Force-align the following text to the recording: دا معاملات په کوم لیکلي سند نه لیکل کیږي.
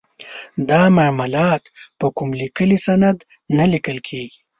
دا 0.69 0.81
معاملات 0.97 1.63
په 1.99 2.05
کوم 2.17 2.29
لیکلي 2.41 2.77
سند 2.85 3.17
نه 3.57 3.65
لیکل 3.73 3.97
کیږي. 4.07 4.39